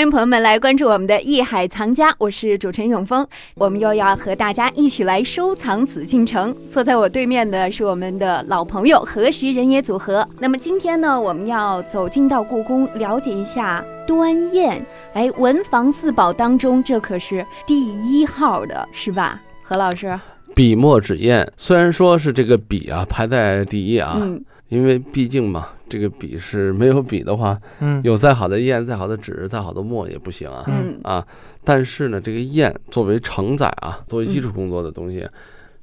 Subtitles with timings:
[0.00, 3.26] 欢迎朋友们来关注我们的《艺海藏家》，我是主持人永峰。
[3.54, 6.56] 我们又要和大家一起来收藏紫禁城。
[6.70, 10.26] 坐在我对面的是我们的老朋友何时人也组合。
[10.38, 14.80] 那么今天呢，我们要走进到故宫，了解一下端砚。
[15.12, 19.38] 哎，文房四宝当中，这可是第一号的，是吧？
[19.60, 20.18] 何老师，
[20.54, 30.64] 笔墨纸砚，虽然说是这个笔啊排在第一啊，嗯，因为毕竟嘛，这个笔是没有笔的话，嗯有再好的砚、再好的纸、再好的墨也不行啊。
[30.68, 31.26] 嗯啊，
[31.62, 35.28] 但是呢，这个砚作为承载啊，作为基础工作的东西，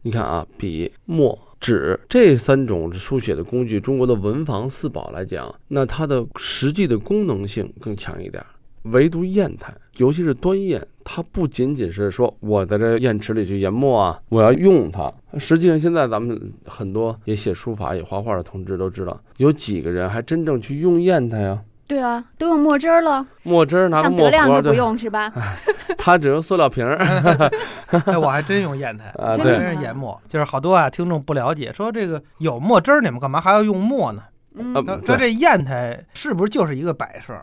[0.02, 8.48] 你看啊，笔、墨、纸这三种书写的工具，中国的文房四宝来讲，那它的实际的功能性更强一点儿。
[8.84, 15.12] 唯独砚台，尤其是端砚，它不仅仅是说我在这砚池里去研墨啊，我要用它。
[15.38, 21.62] 实际上，现在咱们很多也写书法、也画画的同志都知道，有几个人还真正去用砚台呀？
[21.88, 25.32] 对啊，都用墨汁儿了，墨汁儿拿墨盒儿，德亮就不，用是吧？
[25.98, 26.98] 他只用塑料瓶儿
[28.06, 30.20] 哎，我还真用砚台，啊，真的是研墨。
[30.28, 34.22] 就是好多啊，听众不了解，说这个有墨汁儿，你们干嘛还要用墨呢？
[34.60, 34.74] 嗯
[35.06, 37.34] 这砚台是不是就是一个摆设？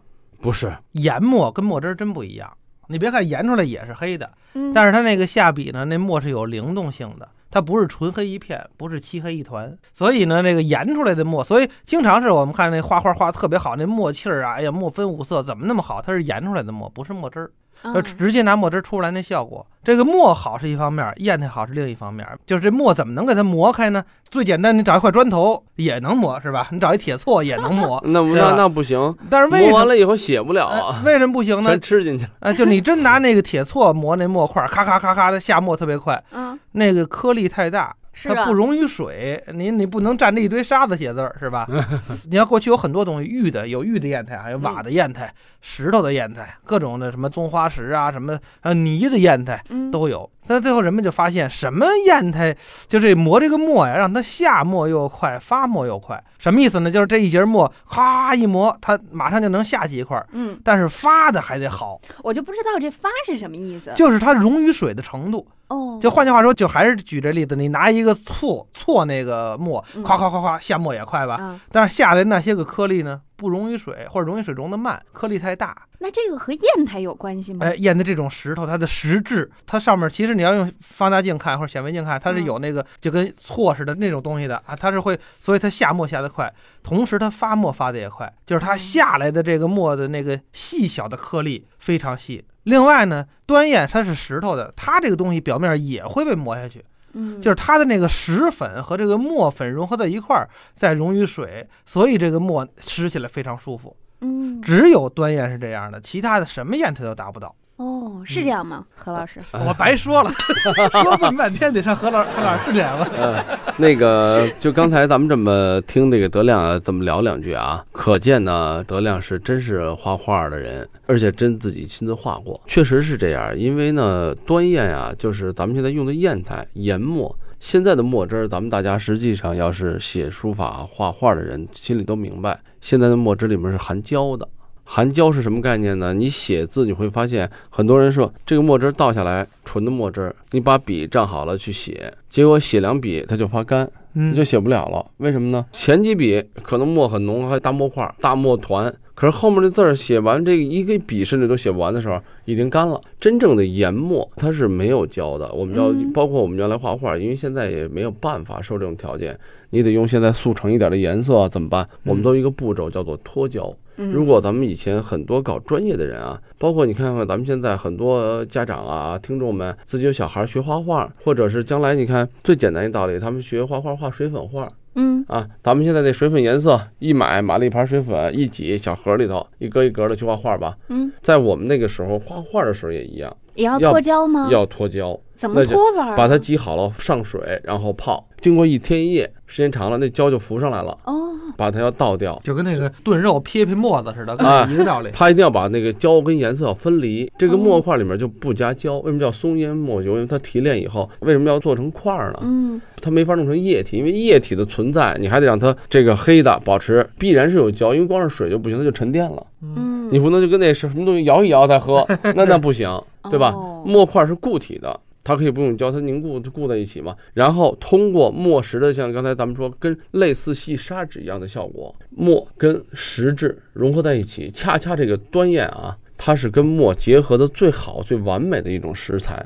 [0.45, 2.55] 不是，研墨跟墨汁儿真不一样。
[2.89, 9.75] 你别看研出来也是黑的，嗯，但是它那个下笔呢，那墨是有灵动性的，它不是纯黑一片，不是漆黑一团。
[9.95, 16.03] 所以呢，那个研出来的墨，所以经常是我们看那画画画得特别好，那墨气儿啊，哎呀，墨分五色，怎么那么好？
[16.03, 17.51] 它是研出来的墨，不是墨汁儿。
[17.83, 22.27] 呃，嗯直接拿墨汁出来那效果，这个墨好是一方面，砚台好是另一方面。
[22.47, 24.05] 就是这墨怎么能给它磨开呢？
[24.30, 26.69] 最简单，你找一块砖头也能磨，是吧？
[26.70, 29.70] 你找一铁锉也能磨， 那不那那不行，但是为什么？
[29.70, 31.80] 磨完了以后写不了哎啊，为什么不行呢全？
[31.80, 32.30] 吃进去了。
[32.41, 41.69] 呃，就你真拿那个铁锉磨那墨块儿，咔咔咔咔的下墨特别快，嗯，那个颗粒太大，是啊它不溶于水，你你不能蘸着一堆沙子写字儿，是吧？
[42.30, 50.30] 你要过去有很多东西，玉的有玉的砚台，还有瓦的砚台、石头的砚台，各种的什么棕花石啊，什么呃泥的砚台嗯都有。
[50.47, 52.57] 但最后人们就发现，什么砚台
[52.87, 56.23] 就这磨这个墨呀，让它下墨又快，发墨又快。
[56.39, 56.91] 什么意思呢？
[56.91, 63.93] 就是这一节墨，咔一磨，它马上就能下去一块儿，嗯，但是发的还得好，我就不知道这发是什么意思。
[63.97, 65.47] 就是它溶于水的程度。
[65.69, 75.86] 哦，就换句话说，就还是举这例子，你拿一个锉锉那个墨，嗯夸夸夸夸下墨也快吧，啊，但是下来那些个颗粒呢，不溶于水，或者溶于水溶得慢，颗粒太大。
[75.98, 77.64] 那这个和砚台有关系吗？
[77.64, 86.52] 哎，砚的这种石头，它的石质，它上面其实你要用放大镜看或者显微镜看，它是嗯有那个就跟错似的那种东西的啊，它是会，所以它下墨下的快，
[86.83, 92.45] 同时它发墨发的也快，就是它嗯下来的这个墨的那个细小的颗粒非常细。
[92.64, 96.84] 另外呢，端砚它是石头的，它这个东西表面也会被磨下去。
[97.14, 103.97] 嗯，就是它的那个石粉和这个墨粉融合在一块儿，再溶于水，所以这个墨吃起来非常舒服。
[104.20, 107.55] 嗯，只有端砚是这样的，其他的什么砚它都达不到。
[107.77, 108.85] 哦，是这样吗？
[108.95, 110.30] 何老师，我白说了，
[111.02, 113.08] 说这么半天得上何老何老师这样吧？
[113.18, 113.45] 呃，
[113.77, 123.58] 那个，就刚才咱们这么听这个德亮啊这么聊两句啊，可见呢，德亮是真是画画的人，而且真自己亲自画过，确实是这样。
[123.58, 127.36] 因为呢，端砚啊，就是咱们现在用的砚台研墨。
[127.61, 134.46] 现在的墨汁儿，咱们大家实际上要是写书法、画画的人，心里都明白，现在的墨汁里面是含胶的。
[134.84, 136.12] 含胶是什么概念呢？
[136.12, 145.05] 你写字你会发现，很多人说这个墨汁儿倒下来，纯的墨汁儿，你把笔蘸好了去写，结果写两笔它就发干，你就嗯，写不了了。
[145.17, 145.64] 为什么呢？
[145.72, 153.00] 前几笔可能墨很浓，还有大墨块儿、大墨团，可是后面的字儿写完这个一个笔甚至都写不完的时候，已经干了。
[153.19, 155.50] 真正的研墨它是没有胶的。
[155.55, 159.37] 我们要嗯包括我们原来画画，因为现在也没有办法受这种条件，
[159.70, 161.88] 你得用现在速成一点的颜色，怎么办？
[162.05, 163.75] 我们都有一个步骤叫做脱胶。
[163.97, 164.12] 嗯。
[164.12, 175.25] 如果咱们以前很多搞专业的人啊，包括你看看咱们现在很多家长啊、听众们自己有小孩学画画，或者是将来你看最简单一道理，他们学画画画水粉画嗯。
[175.29, 180.76] 啊，咱们现在那水粉颜色一买买了一盘水粉，一挤小盒里头一格一格的去画画吧。
[180.88, 184.48] 嗯，在我们那个时候画画的时候也一样，也要要脱胶吗？
[184.50, 186.16] 要脱胶，怎么脱法？
[186.16, 192.40] 把它挤好了上水，然后泡，经过一天一夜，时间长了那胶就浮上来了，哦，把它要倒掉。
[192.44, 195.10] 就跟那个炖肉撇撇沫子似的，啊一个道理。
[195.12, 197.30] 它一定要把那个胶跟颜色要分离。
[197.38, 200.14] 这个哦墨块里面就不加胶，为什么叫松烟墨油？
[200.14, 202.40] 因为它提炼以后，为什么要做成块儿呢？
[202.42, 209.46] 嗯它没法弄成液体，因为液体的存在，你还得让它这个黑的保持，必然是有胶，因为光是水就不行，它就沉淀了。
[209.60, 212.06] 嗯，你不能就跟那什么东西摇一摇再喝，
[212.37, 212.88] 那那不行，
[213.28, 213.50] 对吧？
[213.50, 217.16] 哦墨块是固体的，它可以不用胶，它凝固就固在一起嘛。
[217.32, 229.44] 然后通过墨石的，像刚才咱们说，跟类似细砂纸一样的效果，墨跟石质融合在一起，恰恰这个端砚啊，它是跟墨结合的最好、最完美的一种石材。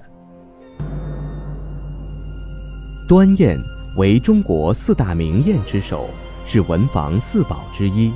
[3.09, 3.57] 端砚
[3.97, 6.11] 为中国四大名砚之首，
[6.47, 8.13] 是文房四宝之一。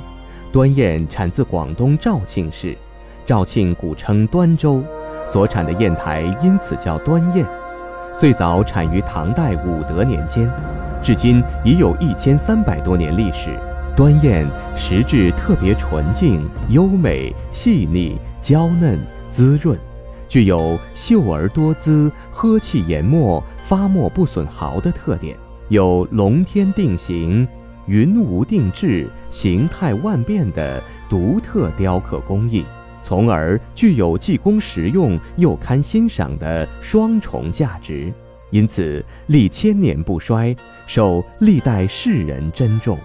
[0.53, 2.77] 端砚产自广东肇庆市，
[3.25, 4.83] 肇庆古称端州，
[5.27, 7.43] 所产的砚台因此叫端砚。
[8.19, 10.47] 最早产于唐代武德年间，
[11.01, 13.49] 至今已有一千三百多年历史。
[13.95, 14.45] 端砚
[14.77, 18.99] 实质特别纯净、优美、细腻、娇嫩、
[19.31, 19.75] 滋润，
[20.29, 25.35] 具有秀而多姿、呵气研墨、发墨不损毫的特点，
[25.69, 27.47] 有龙天定型、
[27.87, 32.63] 云无定制、形态万变的独特雕刻工艺，
[33.03, 38.11] 从而具有既工实用又堪欣赏的双重价值，
[38.51, 40.55] 因此历千年不衰，
[40.87, 42.97] 受历代世人珍重。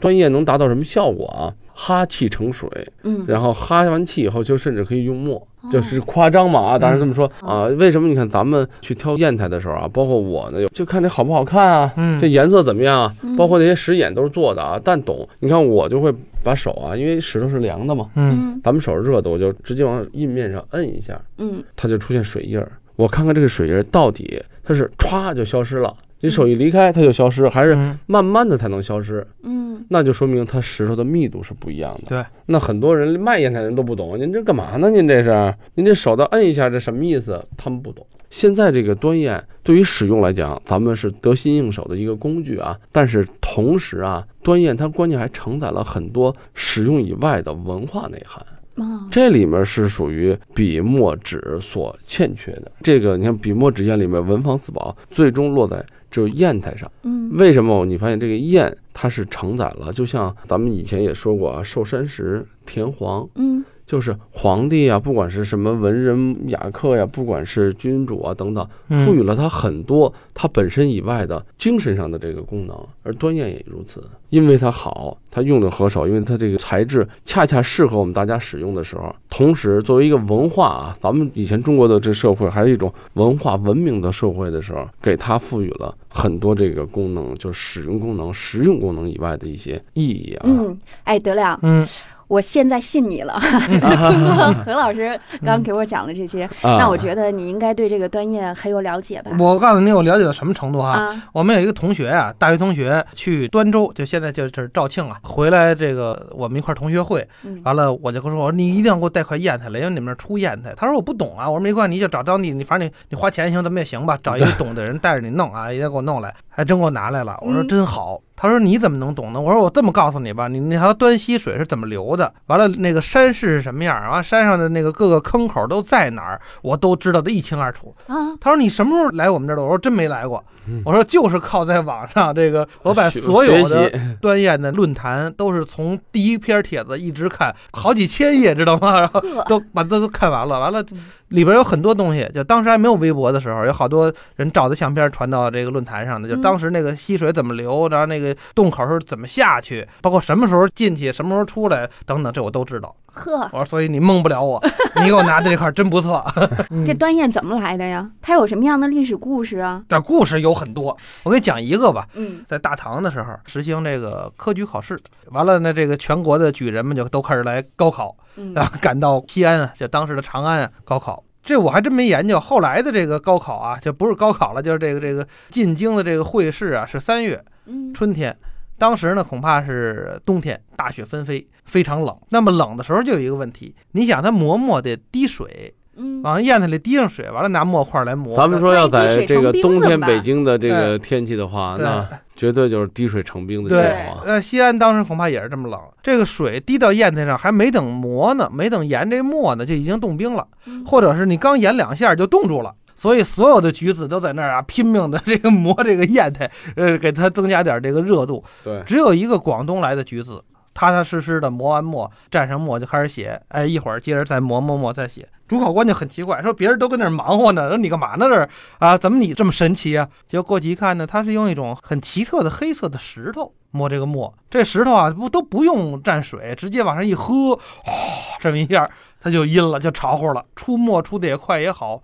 [0.00, 1.52] 端砚能达到什么效果啊？
[1.78, 2.66] 哈气成水，
[3.02, 7.64] 嗯，然后哈完气以后，就甚至可以用墨，哦就是夸张嘛啊，当然这么说嗯啊。
[7.78, 14.80] 为什么你看咱们去挑砚台的时候啊，包括我呢，就看这好不好看啊，嗯这颜色怎么样啊嗯，包括那些石眼都是做的啊。
[14.82, 16.10] 但懂，你看我就会
[16.42, 22.72] 把手啊，因为石头是凉的嘛，嗯嗯咱们手是热的，我就直接往印面上摁一下，嗯它就出现水印儿。
[22.94, 25.94] 我看看这个水印儿到底它是歘就消失了，
[26.26, 29.24] 你手一离开它就消失，还是嗯慢慢的才能消失？
[29.44, 32.08] 嗯那就说明它石头的密度是不一样的。
[32.08, 34.90] 对，那很多人卖砚台人都不懂，您这干嘛呢？
[34.90, 37.40] 您这是，您这手都摁一下，这什么意思？
[37.56, 38.04] 他们不懂。
[38.28, 42.76] 现在这个端砚对于使用来讲，咱们是得心应手的一个工具啊。
[42.90, 48.44] 但是同时啊，端砚它关键还承载了很多使用以外的文化内涵。
[48.76, 52.70] 啊这里面是属于笔墨纸所欠缺的。
[52.82, 56.90] 这个你看，笔墨纸砚里面文房四宝最终落在只有砚台上。
[57.02, 59.92] 嗯为什么你发现这个砚它是承载了？
[59.92, 72.76] 就像咱们以前也说过啊，寿山石、田黄，嗯就是皇帝啊，不管是什么文人雅客呀，不管是君主啊等等，嗯赋予了他很多他本身以外的精神上的这个功能。
[73.04, 79.14] 而端砚也如此，因为它好，它用的合手，因为它这个材质恰恰适合我们大家使用的时候。
[79.30, 90.46] 同时，作为一个文化啊，咱们以前中国的这社会还是一种文化文明的社会的时候，给它赋予了很多这个功能，就是使用功能、实用功能以外的一些意义啊。
[90.48, 91.86] 嗯，哎，德亮，嗯
[92.28, 93.38] 我现在信你了。
[93.40, 99.30] 通过 何老师刚给我讲了这些，啊那我觉得你应该对这个端砚很有了解吧？
[99.38, 100.90] 我告诉你，我了解到什么程度哈？
[100.90, 110.72] 啊，我们有一个同学啊，大学同学去端州，就现在就是肇庆啊，回来这个我们一块儿同学会，嗯完了我就跟他说，我说你一定要给我带块砚台来，因为你们那儿出砚台。
[110.76, 117.36] 他说我不懂啊，我说没关系，你就找当地，你反正你你花钱行，怎么也行吧，找一个 懂的人带着你弄啊，一定给我弄来，还真给我拿来了。
[117.40, 118.20] 我说嗯真好。
[118.36, 119.40] 他说你怎么能懂呢？
[119.40, 127.94] 我说我这么告诉你吧，你那条端溪水是怎么流的，完了那个山势是什么样，完了山上的那个各个坑口都在哪儿，我都知道的一清二楚。
[128.06, 129.62] 啊，他说你什么时候来我们这儿的？
[129.62, 130.82] 我说真没来过嗯。
[130.84, 133.90] 我说就是靠在网上这个，我把所有的
[134.20, 139.00] 端砚的论坛都是从第一篇帖子一直看，好几千页，知道吗？
[139.00, 152.94] 然后，都把都都看完了，完了嗯里边有很多东西，就当时还没有微博的时候，有好多人照的相片传到这个论坛上的，就嗯当时那个溪水怎么流，然后那个洞口是怎么下去，包括什么时候进去，什么时候出来等等，这我都知道。
[153.06, 154.62] 呵，我说，所以你蒙不了我，
[155.00, 156.22] 你给我拿的这块真不错。
[156.84, 158.10] 这端砚怎么来的呀？
[158.20, 159.82] 它有什么样的历史故事啊？
[159.88, 162.06] 这故事有很多，我给你讲一个吧。
[162.14, 164.98] 嗯在大唐的时候，实行这个科举考试，
[165.30, 171.22] 完了呢，这个全国的举人们就都开始来高考，嗯然后赶到西安啊，就当时的长安啊高考。
[171.42, 172.40] 这我还真没研究。
[172.40, 178.36] 后来的这个高考啊，就不是高考了，就是这个这个进京的这个会试啊，是三月嗯春天。
[178.78, 182.14] 当时呢，恐怕是冬天，大雪纷飞，非常冷。
[182.30, 188.36] 那么冷的时候，就有一个问题，你想它磨墨得滴水，嗯往砚台里滴上水，完了拿墨块来磨。
[188.36, 194.24] 咱们说要在这个冬天北京的这个天气的话，那绝对就是滴水成冰的对情况，。
[194.26, 195.80] 那西安当时恐怕也是这么冷。
[196.02, 202.74] 这个水滴到砚台上，还没等磨呢，没等研这墨呢，就已经冻冰了，嗯或者是你刚研两下就冻住了。
[202.98, 208.42] 所以所有的举子都在那儿啊，拼命的 这个磨这个砚台，呃，给它增加点这个热度。
[208.64, 210.42] 对，只有一个广东来的举子，
[210.76, 213.40] 踏踏实实的磨完墨，蘸上墨就开始写。
[213.48, 215.26] 哎，一会儿接着再磨磨磨再写。
[215.48, 218.46] 主考官就很奇怪，说别人都跟那儿忙活呢，说你干嘛呢这儿
[218.78, 218.98] 啊？
[218.98, 220.06] 怎么你这么神奇啊？
[220.28, 224.34] 结果过去一看呢，他是用一种很奇特的黑色的石头磨这个墨。
[224.50, 227.92] 这石头啊不都不用蘸水，直接往上一喝，哗，
[228.38, 228.86] 这么一下
[229.18, 232.02] 它就阴了，就潮乎了，出墨出的也快也好。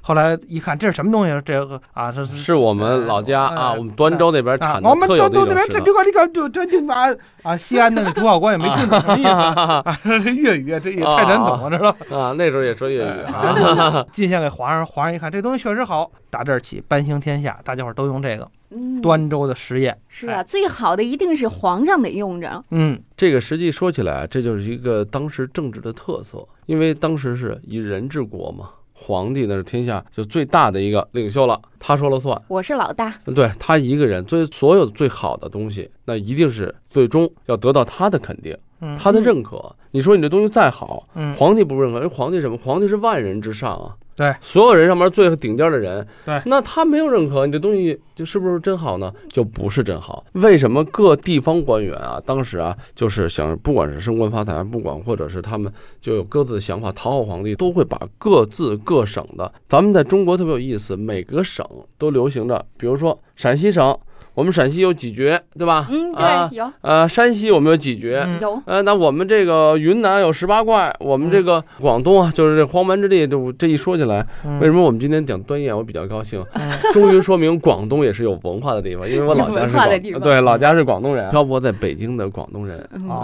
[0.00, 1.42] 后来一看，这是什么东西？
[1.44, 7.08] 这个啊，这是是我们老家啊，哎我们端州那边啊产，的我们特有都都那边这的一种石头这个这个就就就啊
[7.42, 12.16] 啊，西安的那主考官也没听懂什么意思啊，这粤语这也太难懂了，知道吧？
[12.16, 13.32] 啊，那时候也说粤语啊。
[13.32, 19.98] 啊，进献给皇上，皇上一看这东西确实好，打这儿起颁行天下，大家伙都用这个嗯，端州的实验。
[20.08, 22.62] 是啊，最好的一定是皇上得用着。
[22.70, 32.40] 嗯，这个实际说起来，这就是一个当时政治的特色，因为当时是以人治国嘛，皇帝那是天下就最大的一个领袖了，他说了算。
[32.48, 39.74] 我是老大，对他一个人，最所有最好的东西，那一定是最终要得到他的肯定，嗯他的认可。
[39.90, 42.56] 你说你这东西再好，嗯，皇帝不认可，因为皇帝什么？
[42.56, 49.12] 皇帝是万人之上啊，对，所有人上面最顶尖的人，对那他没有认可，你这东西就是不是真好呢？
[49.30, 50.24] 就不是真好。
[50.32, 61.66] 为什么各地方官员啊，当时啊，就是想不管是升官发财，不管或者是他们就有各自的想法讨好皇帝，都会把各自各省的，咱们在中国特别有意思，每个省
[61.96, 63.98] 都流行着，比如说陕西省，
[64.34, 65.86] 我们陕西有几绝，对吧？
[65.90, 66.72] 嗯，啊对，有。
[66.80, 74.58] 呃，山西我们有几绝，嗯有，呃，那我们这个云南有十八怪，我们这个广东啊，就是这荒蛮之地，就这一说起来，嗯。
[74.58, 76.70] 为什么我们今天讲端砚，我比较高兴，嗯。
[76.92, 80.20] 终于说明广东也是有文化的地方，因为我老家是广化的地方。
[80.20, 82.88] 对，老家是广东人，漂泊在北京的广东人。
[82.92, 83.08] 嗯。
[83.08, 83.22] 哦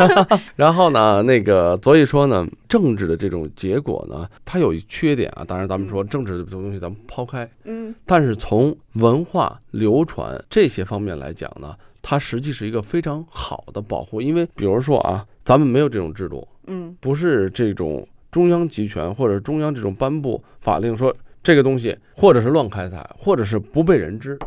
[0.56, 5.44] 然后呢，那个所以说呢，政治的这种结果呢，它有一缺点啊。
[5.44, 14.20] 当然，咱们说政治这种东西，咱们抛开，嗯但是从文化流传这些方面来讲呢，它实际是一个非常好的保护。
[14.20, 24.38] 因为比如说啊，咱们没有这种制度，嗯不是这种中央集权或者中央这种颁布法令说这个东西，或者是乱开采，或者是不被人知，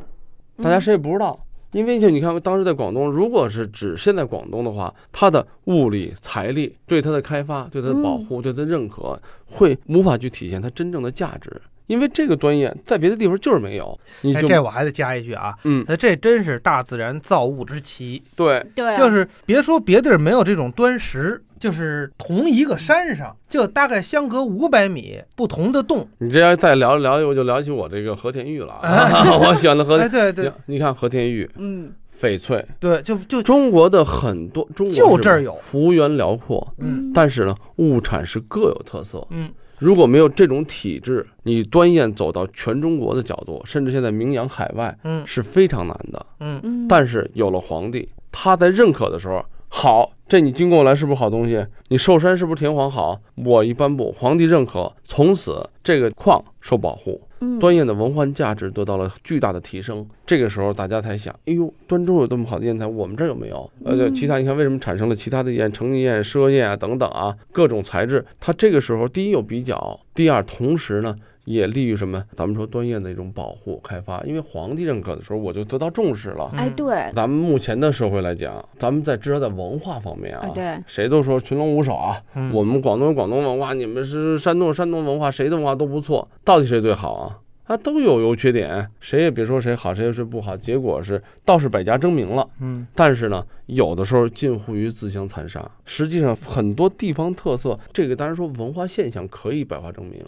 [0.58, 1.44] 大家谁也不知道。
[1.72, 9.20] 因为就你看，当时在广东，如果是只限在广东的话，它的物力、财力对它的开发、对它的保护、对它的认可，
[9.52, 11.62] 会无法去体现它真正的价值。
[11.88, 26.08] 因为这个端砚在别的地方就是没有，你哎，这我还得加一句啊，嗯，那这真是大自然造物之奇，对，对啊，就是别说别地儿没有这种端石，就是同一个山上，就大概相隔五百米不同的洞。
[26.20, 30.34] 你这要再聊聊，我就聊起我这个和田玉了啊，哎 我喜欢的和哎，田。
[30.34, 30.46] 对。
[30.46, 31.92] 对你看和田玉、嗯
[32.22, 39.26] 翡翠，对，就就中国的很多中国就是这儿有幅员辽阔，嗯但是呢，物产是各有特色。
[39.32, 46.24] 嗯如果没有这种体制，你端砚走到全中国的角度，甚至现在名扬海外嗯是非常难的。
[46.40, 51.66] 嗯嗯，但是有了皇帝，他在认可的时候，好，这你经过来是不是好东西？
[51.88, 53.20] 你寿山是不是田黄好？
[53.44, 60.06] 我一颁布，皇帝认可，从此这个矿受保护，嗯端砚的文化价值得到了巨大的提升。
[60.26, 63.70] 这个时候大家才想，哎呦，端州有这么好的砚台，我们这儿有没有？
[63.84, 71.16] 呃，对嗯其他你看为什么产生了其他的砚，成泥砚、奢砚啊等等啊，各种材质，它这个时候第一有比较，第二同时呢。
[71.44, 72.24] 也利于什么？
[72.36, 76.52] 咱们说端砚的一种保护开发，因为皇帝认可的时候，我就得到重视了。
[76.56, 82.22] 哎对，咱们目前的社会来讲，咱们在至少在文化方面啊，啊对，谁都说群龙无首啊。
[82.36, 87.40] 嗯我们广东有广东文化，你们是山东有山东文化，谁的文化都不错，到底谁最好啊？
[87.72, 92.46] 啊，都有优缺点，谁也别说谁好，谁也说不好，结果是倒是百家争鸣了。
[92.60, 95.72] 嗯但是呢，有的时候近乎于自相残杀。
[95.86, 100.22] 实际上，很多地方特色，这个当然说文化现象可以百花争鸣，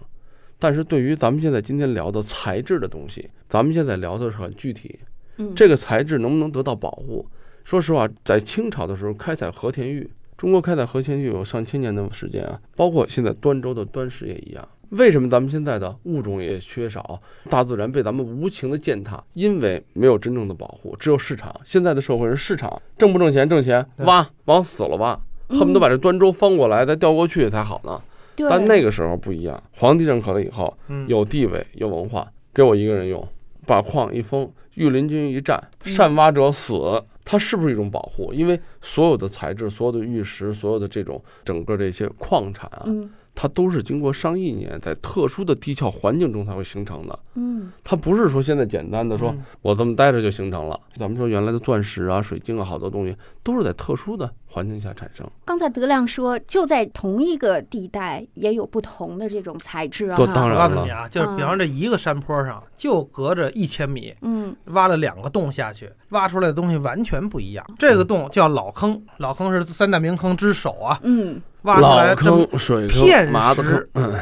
[0.58, 4.98] 但是对于咱们现在今天聊的材质的东西，咱们现在聊的是很具体，
[5.36, 7.28] 嗯这个材质能不能得到保护？
[7.66, 14.66] 说实话，在清朝的时候开采和田玉，中国开采和田玉有上千年的时间啊，包括现在端州的端石也一样。
[14.94, 17.20] 为什么咱们现在的物种也缺少？
[17.50, 21.54] 大自然被咱们无情的践踏，因为没有真正的保护，只有市场。
[21.64, 23.50] 现在的社会是市场，挣不挣钱？
[23.50, 25.20] 挣钱，对挖往死了挖，
[25.50, 28.02] 恨不得把这端州翻过来再调过去才好呢。
[28.50, 33.28] 但那个时候不一样，皇帝认可了以后，嗯，有地位，有文化，给我一个人用，
[33.66, 38.32] 把矿一封，御林军一战，善挖者死，它是不是一种保护？
[38.32, 47.20] 因为所有的材质、所有的玉石、所有的这种整个这些矿产啊，嗯它都是经过上亿年在特殊的地壳环境中才会形成的。
[47.36, 50.80] 嗯它不是说现在简单的说嗯我这么待着就形成了。
[50.98, 55.28] 咱们说原来的钻石啊、水晶啊，好多东西都是在特殊的环境下产生。
[55.44, 60.18] 刚才德亮说，就在同一个地带也有不同的这种材质啊。
[60.36, 67.66] 当然我告诉你啊，就是比方这一个山坡上，就隔着一千米，嗯挖了两个洞下去，挖出来的东西完全不一样。
[67.80, 74.14] 这个洞叫老坑，老坑是三大名坑之首啊，嗯挖出来这么坑、水片坑、麻子坑石，嗯，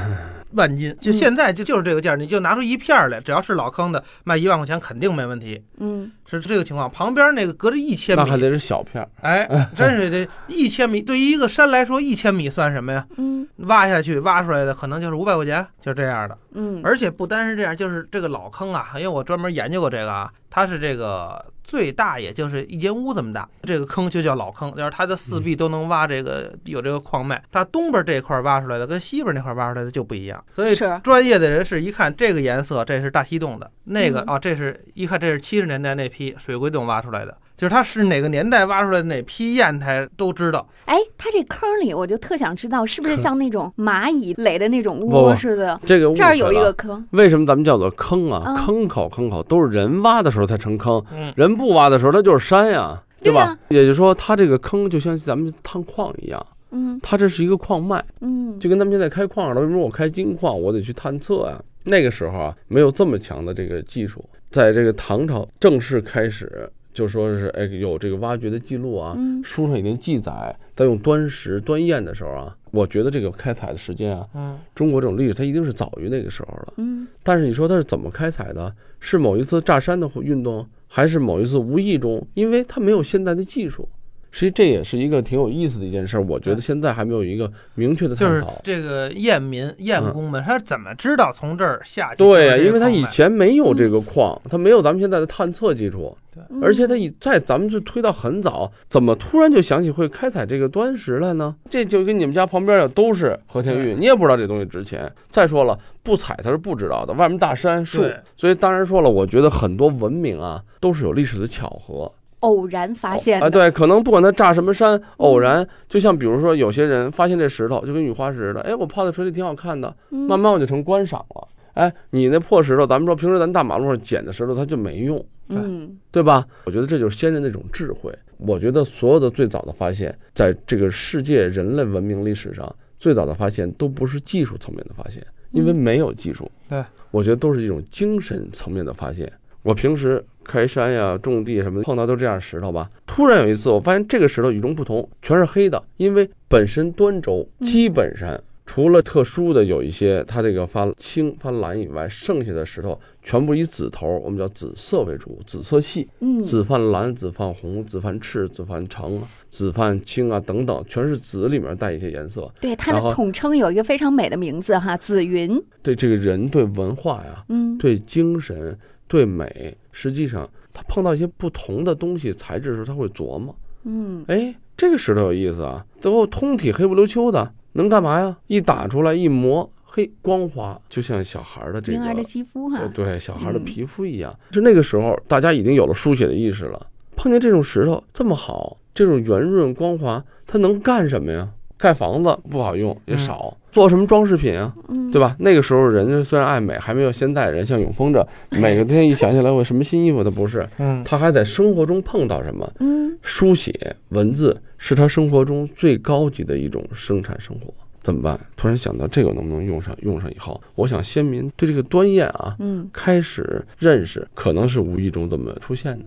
[0.54, 6.90] 万斤，就嗯现在就就是这个价儿，你就拿出一片儿来，只要是老坑的，卖一万块钱肯定没问题，嗯是这个情况。
[6.90, 9.10] 旁边那个隔着一千米，那还得是小片儿。
[9.22, 11.02] 哎， 真是这一千米。
[11.02, 13.06] 对于一个山来说，一千米算什么呀？
[13.18, 16.38] 嗯挖下去挖出来的可能就是五百块钱，就这样的。
[16.54, 31.00] 嗯，而且不单是这样，就是这个老坑啊，因为我专门研究过这个啊，它是这个最大也就是一间屋这么大，这个坑就叫老坑，就是它的四壁都能挖这个有这个矿脉，它东边这块挖出来的跟西边那块挖出来的就不一样，所以是。
[31.04, 34.36] 专业的人士一看这个颜色，这是大西洞的，那个嗯。
[34.36, 40.68] 啊，这是一看这是七十年代那批水鬼洞挖出来的，就是它是哪个年代挖出来的哪批砚台都知道。
[40.86, 45.80] 哎，它这坑里我就特想知道，是不是 像那种蚂蚁垒的那种不窝似的？
[45.86, 48.42] 这个误这儿有一个坑，为什么咱们叫做坑啊？
[48.48, 53.56] 嗯坑口坑口都是人挖的时候才成坑，嗯，人不挖的时候它就是山呀，吧对吧？
[53.70, 59.62] 也就是说，它这个坑就像咱们探矿一样，嗯它这是一个矿脉，嗯，就跟咱们现在开矿似的。
[59.62, 61.62] 为什么我开金矿，我得去探测啊？
[61.84, 66.68] 那个时候啊，没有这么强的这个技术，在这个唐朝正式开始。
[66.94, 76.74] 就说是哎，有这个挖掘的记录啊，嗯书上已经记载，在用端石端砚的时候啊，我觉得这个开采的时间啊，嗯，中国这种历史它一定是早于那个时候了。
[76.78, 78.74] 嗯但是你说它是怎么开采的？
[79.00, 82.28] 是某一次炸山的运动，还是某一次无意中？
[82.34, 83.88] 因为它没有现代的技术。
[84.32, 88.62] 实际这也是一个挺有意思的一件事儿，我觉得现在还没有一个明确的就是探讨。
[88.64, 92.18] 这个验民验工们，他是怎么知道从这儿下去？
[92.18, 96.18] 对呀、呀，因为他以前没有这个矿，他没有咱们现在的探测技术，
[96.50, 101.54] 嗯而且他以在咱们是推到很早，怎么突然就想起会开采这个端石来呢？
[101.70, 105.12] 这就跟你们家旁边的都是和田玉，你也不知道这东西值钱。
[105.30, 108.06] 再说了，不采他是不知道的，外面大山树，
[108.38, 112.10] 所以当然说了，我觉得很多文明啊都是有历史的巧合。
[112.42, 121.48] 偶然发现啊，的，对，可能不管它炸什么山，偶然，就像比如说有些人发现这石头就跟雨花石似的，哎，我泡在水里挺好看的，嗯慢慢我就成观赏了。
[121.74, 126.46] 哎，你那破石头，咱们说平时咱大马路上捡的石头，它就没用，嗯对吧？
[126.66, 128.14] 我觉得这就是先人那种智慧。
[128.38, 136.52] 我觉得所有的最早的发现，在这个世界人类文明历史上，最早的发现都不是技术层面的发现，因为嗯没有技术。
[136.68, 139.32] 对，我觉得都是一种精神层面的发现。
[139.64, 140.22] 我平时
[140.52, 142.90] 开山呀、种地什么的，碰到都这样石头吧。
[143.08, 156.08] 突然有一次，我发现这个石头与众不同，全是黑的，因为本身端州嗯基本上除了特殊的有一些它这个发青发蓝以外，剩下的石头全部以紫头，我们叫紫色为主，紫色系。
[156.20, 162.50] 嗯紫泛蓝、紫泛红、紫泛赤、紫泛橙、紫泛青啊等等，全是紫里面带一些颜色。
[162.60, 168.78] 对它的统称有一个非常美的名字哈，紫云，对这个人对文化呀、嗯对精神、
[169.12, 178.38] 对美，实际上他碰到一些不同的东西材质的时候，他会琢磨，嗯哎，这个石头有意思啊，都通体黑不溜秋的，能干嘛呀？
[178.48, 184.34] 一打出来一磨，嘿，光滑，就像小孩儿的这个婴儿的肌肤哈呃，对，小孩的嗯皮肤一样。
[184.52, 186.88] 是那个时候，大家已经有了书写的意识了。
[187.18, 191.50] 碰见这种石头这么好，这种圆润光滑，它能干什么呀？
[191.82, 193.58] 盖房子不好用，也嗯少。
[193.72, 194.74] 做什么装饰品啊？
[194.90, 195.36] 嗯对吧？
[195.40, 202.72] 那个时候人家虽然爱美，还没有现代人像永丰这 每个天一想起来我什么新衣服，他不是，嗯，他还在生活中碰到什么？
[202.80, 207.74] 嗯书写文字是他生活中最高级的一种生产生活。
[208.02, 208.40] 怎么办？
[208.58, 209.96] 突然想到这个能不能用上？
[210.02, 216.06] 用上以后，我想先民对这个端砚啊，嗯开始认识，可能是无意中这么出现的。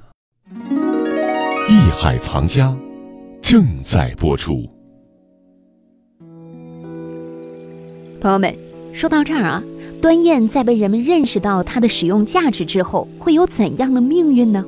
[1.71, 2.77] 艺海藏家
[3.41, 4.69] 正在播出。
[8.25, 8.57] 朋友们，
[8.95, 9.63] 说到这儿啊，
[10.01, 14.65] 端砚在被人们认识到它的使用价值之后，会有怎样的命运呢？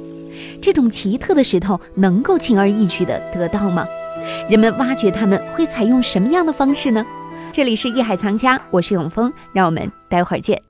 [0.61, 3.87] 这种奇特的石头能够轻而易举地得到吗？
[4.51, 7.03] 人们挖掘它们会采用什么样的方式呢？
[7.51, 10.61] 这里是艺海藏家，我是永峰，让我们待会儿见。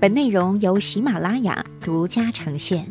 [0.00, 2.84] 本内容由喜马拉雅独家呈现。